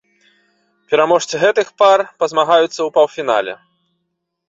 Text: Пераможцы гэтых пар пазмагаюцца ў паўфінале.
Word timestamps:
Пераможцы 0.93 1.35
гэтых 1.45 1.67
пар 1.83 1.99
пазмагаюцца 2.25 2.75
ў 2.83 2.89
паўфінале. 3.01 3.53